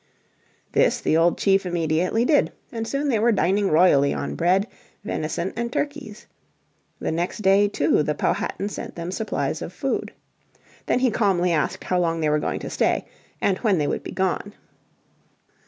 This 0.71 0.99
the 0.99 1.15
old 1.15 1.37
chief 1.37 1.63
immediately 1.63 2.25
did, 2.25 2.51
and 2.71 2.87
soon 2.87 3.07
they 3.09 3.19
were 3.19 3.31
dining 3.31 3.69
royally 3.69 4.15
on 4.15 4.33
bread, 4.33 4.65
venison 5.03 5.53
and 5.55 5.71
turkeys. 5.71 6.25
The 6.97 7.11
next 7.11 7.43
day, 7.43 7.67
too, 7.67 8.01
the 8.01 8.15
Powhatan 8.15 8.67
sent 8.69 8.95
them 8.95 9.11
supplies 9.11 9.61
of 9.61 9.71
food. 9.73 10.11
Then 10.87 11.01
he 11.01 11.11
calmly 11.11 11.51
asked 11.51 11.83
how 11.83 11.99
long 11.99 12.19
they 12.19 12.29
were 12.29 12.39
going 12.39 12.61
to 12.61 12.69
stay, 12.71 13.05
and 13.41 13.59
when 13.59 13.77
they 13.77 13.85
would 13.85 14.01
be 14.01 14.09
gone. 14.11 14.55